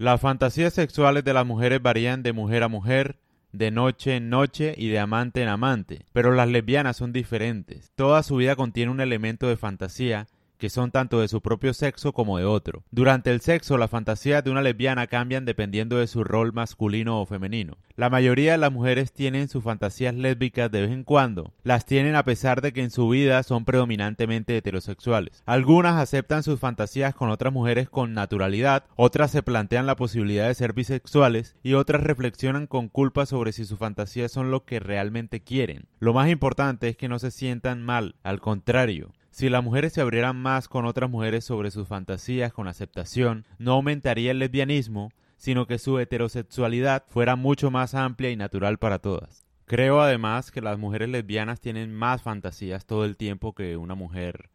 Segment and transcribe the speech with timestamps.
[0.00, 3.18] Las fantasías sexuales de las mujeres varían de mujer a mujer,
[3.52, 7.92] de noche en noche y de amante en amante, pero las lesbianas son diferentes.
[7.96, 10.26] Toda su vida contiene un elemento de fantasía
[10.60, 12.84] que son tanto de su propio sexo como de otro.
[12.92, 17.26] Durante el sexo, las fantasías de una lesbiana cambian dependiendo de su rol masculino o
[17.26, 17.78] femenino.
[17.96, 21.52] La mayoría de las mujeres tienen sus fantasías lésbicas de vez en cuando.
[21.64, 25.42] Las tienen a pesar de que en su vida son predominantemente heterosexuales.
[25.46, 30.54] Algunas aceptan sus fantasías con otras mujeres con naturalidad, otras se plantean la posibilidad de
[30.54, 35.40] ser bisexuales y otras reflexionan con culpa sobre si sus fantasías son lo que realmente
[35.40, 35.86] quieren.
[35.98, 40.00] Lo más importante es que no se sientan mal, al contrario, si las mujeres se
[40.00, 45.66] abrieran más con otras mujeres sobre sus fantasías con aceptación, no aumentaría el lesbianismo, sino
[45.66, 49.46] que su heterosexualidad fuera mucho más amplia y natural para todas.
[49.64, 54.50] Creo además que las mujeres lesbianas tienen más fantasías todo el tiempo que una mujer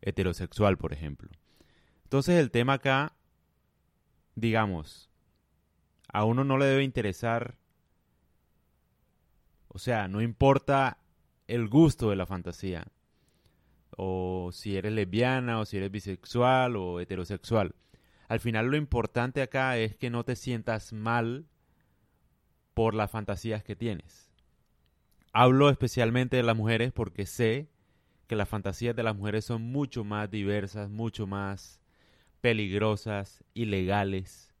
[0.00, 1.28] heterosexual, por ejemplo.
[2.04, 3.14] Entonces el tema acá,
[4.36, 5.10] digamos,
[6.12, 7.56] a uno no le debe interesar,
[9.66, 10.98] o sea, no importa
[11.48, 12.86] el gusto de la fantasía,
[13.96, 17.74] o si eres lesbiana, o si eres bisexual o heterosexual.
[18.28, 21.46] Al final lo importante acá es que no te sientas mal
[22.74, 24.30] por las fantasías que tienes.
[25.32, 27.68] Hablo especialmente de las mujeres porque sé
[28.26, 31.80] que las fantasías de las mujeres son mucho más diversas, mucho más
[32.40, 34.54] peligrosas, ilegales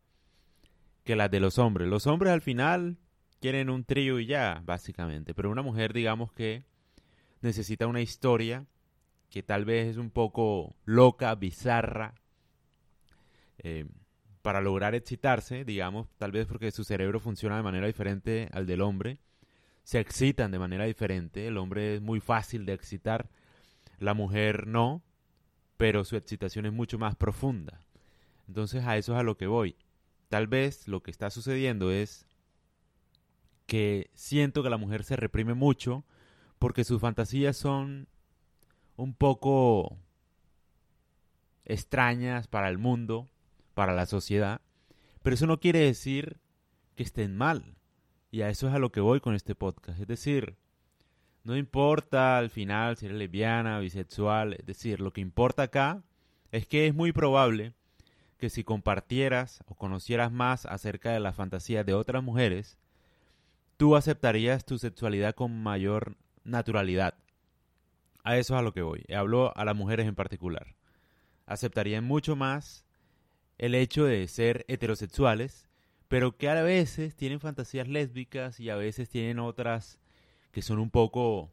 [1.04, 1.88] que las de los hombres.
[1.88, 2.98] Los hombres al final
[3.40, 6.64] quieren un trío y ya, básicamente, pero una mujer digamos que
[7.40, 8.66] necesita una historia
[9.32, 12.14] que tal vez es un poco loca, bizarra,
[13.56, 13.86] eh,
[14.42, 18.82] para lograr excitarse, digamos, tal vez porque su cerebro funciona de manera diferente al del
[18.82, 19.18] hombre,
[19.84, 23.30] se excitan de manera diferente, el hombre es muy fácil de excitar,
[23.98, 25.02] la mujer no,
[25.78, 27.80] pero su excitación es mucho más profunda.
[28.46, 29.76] Entonces a eso es a lo que voy.
[30.28, 32.26] Tal vez lo que está sucediendo es
[33.64, 36.04] que siento que la mujer se reprime mucho
[36.58, 38.08] porque sus fantasías son
[38.96, 39.96] un poco
[41.64, 43.28] extrañas para el mundo,
[43.74, 44.60] para la sociedad,
[45.22, 46.38] pero eso no quiere decir
[46.94, 47.76] que estén mal.
[48.30, 50.00] Y a eso es a lo que voy con este podcast.
[50.00, 50.56] Es decir,
[51.44, 56.02] no importa al final si eres lesbiana, bisexual, es decir, lo que importa acá
[56.50, 57.74] es que es muy probable
[58.38, 62.78] que si compartieras o conocieras más acerca de las fantasías de otras mujeres,
[63.76, 67.14] tú aceptarías tu sexualidad con mayor naturalidad.
[68.24, 69.04] A eso es a lo que voy.
[69.14, 70.76] Hablo a las mujeres en particular.
[71.46, 72.84] Aceptarían mucho más
[73.58, 75.68] el hecho de ser heterosexuales,
[76.08, 79.98] pero que a veces tienen fantasías lésbicas y a veces tienen otras
[80.52, 81.50] que son un poco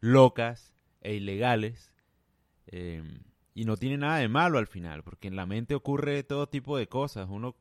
[0.00, 1.92] locas e ilegales.
[2.66, 3.22] Em,
[3.54, 6.78] y no tiene nada de malo al final, porque en la mente ocurre todo tipo
[6.78, 7.28] de cosas.
[7.28, 7.56] Uno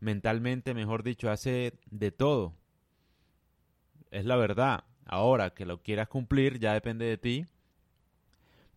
[0.00, 2.54] mentalmente, mejor dicho, hace de todo.
[4.10, 4.84] Es la verdad.
[5.06, 7.46] Ahora que lo quieras cumplir ya depende de ti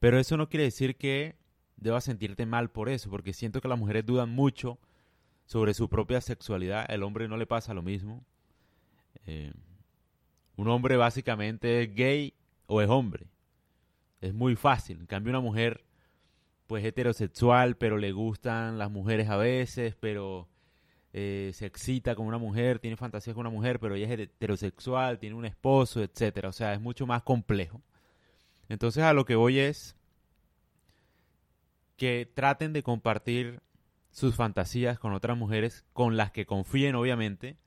[0.04, 1.38] pero eso no quiere decir que
[1.78, 4.78] debas sentirte mal por eso, porque siento que las mujeres dudan mucho
[5.46, 6.86] sobre su propia sexualidad.
[6.90, 8.26] El hombre no le pasa lo mismo.
[9.26, 9.54] Eh,
[10.58, 12.34] un hombre básicamente es gay
[12.66, 13.28] o es hombre.
[14.20, 15.00] Es muy fácil.
[15.00, 15.86] En cambio, una mujer,
[16.68, 20.50] pues heterosexual, pero le gustan las mujeres a veces, pero
[21.14, 25.18] eh, se excita con una mujer, tiene fantasías con una mujer, pero ella es heterosexual,
[25.18, 26.50] tiene un esposo, etcétera.
[26.50, 27.82] O sea, es mucho más complejo.
[28.70, 29.96] Entonces a lo que voy es
[31.98, 33.62] que traten de compartir
[34.12, 37.58] sus fantasías con otras mujeres con las que confíen, obviamente,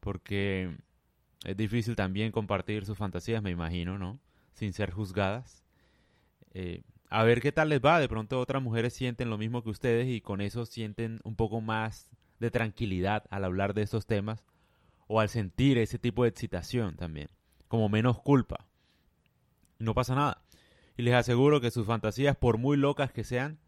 [0.00, 0.76] porque
[1.44, 4.20] es difícil también compartir sus fantasías, me imagino, ¿no?
[4.52, 5.64] Sin ser juzgadas.
[6.54, 8.00] Eh, a ver qué tal les va.
[8.00, 11.60] De pronto otras mujeres sienten lo mismo que ustedes y con eso sienten un poco
[11.60, 14.44] más de tranquilidad al hablar de esos temas
[15.08, 17.28] o al sentir ese tipo de excitación también,
[17.68, 18.66] como menos culpa
[19.82, 20.42] no pasa nada.
[20.96, 23.58] Y les aseguro que sus fantasías, por muy locas que sean,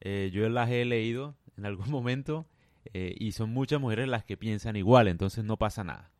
[0.00, 2.46] eh, yo las he leído en algún momento
[2.92, 6.10] eh, y son muchas mujeres las que piensan igual, entonces no pasa nada.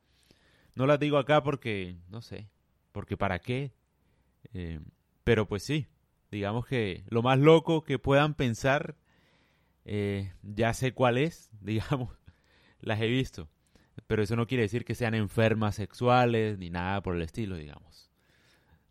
[0.75, 2.49] No las digo acá porque, no sé,
[2.93, 3.73] porque para qué.
[4.53, 4.81] Eh,
[5.23, 5.87] pero pues sí,
[6.31, 8.97] digamos que lo más loco que puedan pensar,
[10.43, 12.11] ya sé cuál es, digamos,
[12.81, 13.49] las he visto.
[14.07, 18.14] Pero eso no quiere decir que sean enfermas sexuales ni nada por el estilo, digamos.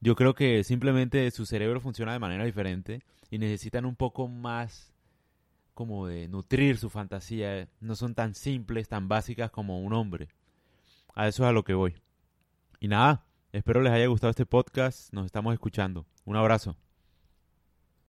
[0.03, 4.93] Yo creo que simplemente su cerebro funciona de manera diferente y necesitan un poco más
[5.73, 7.69] como de nutrir su fantasía.
[7.79, 10.27] No son tan simples, tan básicas como un hombre.
[11.15, 11.95] A eso es a lo que voy.
[12.81, 13.23] Y nada,
[13.53, 15.13] espero les haya gustado este podcast.
[15.13, 16.05] Nos estamos escuchando.
[16.25, 16.75] Un abrazo.